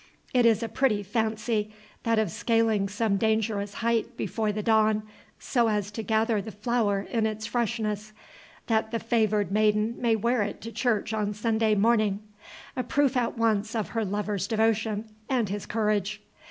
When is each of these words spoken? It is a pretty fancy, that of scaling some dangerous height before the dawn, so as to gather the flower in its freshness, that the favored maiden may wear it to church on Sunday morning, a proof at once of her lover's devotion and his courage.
It 0.33 0.47
is 0.47 0.63
a 0.63 0.67
pretty 0.67 1.03
fancy, 1.03 1.71
that 2.01 2.17
of 2.17 2.31
scaling 2.31 2.89
some 2.89 3.17
dangerous 3.17 3.75
height 3.85 4.17
before 4.17 4.51
the 4.51 4.63
dawn, 4.63 5.03
so 5.37 5.67
as 5.69 5.91
to 5.91 6.01
gather 6.01 6.41
the 6.41 6.51
flower 6.51 7.01
in 7.01 7.27
its 7.27 7.45
freshness, 7.45 8.11
that 8.65 8.89
the 8.89 8.97
favored 8.97 9.51
maiden 9.51 9.93
may 10.01 10.15
wear 10.15 10.41
it 10.41 10.59
to 10.61 10.71
church 10.71 11.13
on 11.13 11.35
Sunday 11.35 11.75
morning, 11.75 12.23
a 12.75 12.81
proof 12.81 13.15
at 13.15 13.37
once 13.37 13.75
of 13.75 13.89
her 13.89 14.03
lover's 14.03 14.47
devotion 14.47 15.07
and 15.29 15.49
his 15.49 15.67
courage. 15.67 16.19